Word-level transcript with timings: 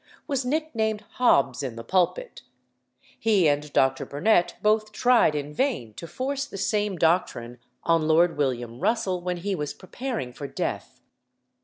was 0.25 0.43
nicknamed 0.43 1.01
"Hobbes 1.19 1.61
in 1.61 1.75
the 1.75 1.83
pulpit;" 1.83 2.41
he 3.19 3.47
and 3.47 3.71
Dr. 3.71 4.03
Burnet 4.03 4.55
both 4.63 4.91
tried 4.91 5.35
in 5.35 5.53
vain 5.53 5.93
to 5.93 6.07
force 6.07 6.45
the 6.47 6.57
same 6.57 6.97
doctrine 6.97 7.59
on 7.83 8.07
Lord 8.07 8.35
William 8.35 8.79
Russell 8.79 9.21
when 9.21 9.37
he 9.37 9.53
was 9.53 9.75
preparing 9.75 10.33
for 10.33 10.47
death. 10.47 11.01